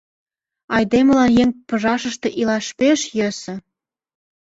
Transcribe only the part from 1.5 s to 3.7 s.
пыжашыште илаш пеш йӧсӧ.